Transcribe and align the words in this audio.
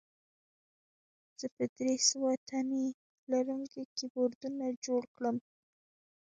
زه 1.39 1.47
به 1.55 1.65
درې 1.77 1.95
سوه 2.09 2.31
تڼۍ 2.47 2.87
لرونکي 3.31 3.81
کیبورډونه 3.97 4.65
جوړ 4.85 5.03
کړم 5.15 5.37